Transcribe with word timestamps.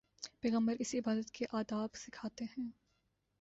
پیغمبر 0.41 0.75
اسے 0.79 0.97
عبادت 0.97 1.31
کے 1.31 1.45
آداب 1.51 1.95
سکھاتے 1.95 2.45
ہیں۔ 2.45 2.69